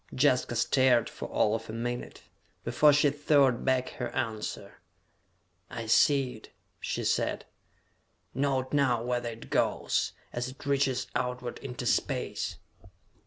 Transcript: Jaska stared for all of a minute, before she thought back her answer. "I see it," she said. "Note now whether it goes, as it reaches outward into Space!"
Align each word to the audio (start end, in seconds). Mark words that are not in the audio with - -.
Jaska 0.19 0.55
stared 0.55 1.11
for 1.11 1.27
all 1.29 1.53
of 1.53 1.69
a 1.69 1.73
minute, 1.73 2.23
before 2.63 2.91
she 2.91 3.11
thought 3.11 3.63
back 3.63 3.89
her 3.89 4.09
answer. 4.15 4.81
"I 5.69 5.85
see 5.85 6.33
it," 6.37 6.49
she 6.79 7.03
said. 7.03 7.45
"Note 8.33 8.73
now 8.73 9.03
whether 9.03 9.29
it 9.29 9.51
goes, 9.51 10.13
as 10.33 10.47
it 10.49 10.65
reaches 10.65 11.05
outward 11.13 11.59
into 11.59 11.85
Space!" 11.85 12.57